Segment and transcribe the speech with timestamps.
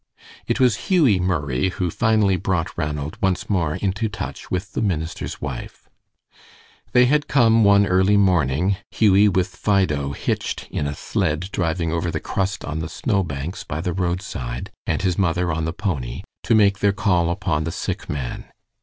[0.47, 5.39] It was Hughie Murray who finally brought Ranald once more into touch with the minister's
[5.39, 5.87] wife.
[6.91, 12.09] They had come one early morning, Hughie with Fido "hitched" in a sled driving over
[12.09, 16.23] the "crust" on the snow banks by the roadside, and his mother on the pony,
[16.45, 18.45] to make their call upon the sick man.